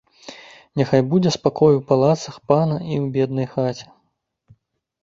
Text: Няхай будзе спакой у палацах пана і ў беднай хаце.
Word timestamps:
Няхай 0.81 1.01
будзе 1.11 1.33
спакой 1.35 1.73
у 1.81 1.83
палацах 1.91 2.35
пана 2.53 2.77
і 2.91 2.93
ў 3.03 3.13
беднай 3.21 3.47
хаце. 3.55 3.85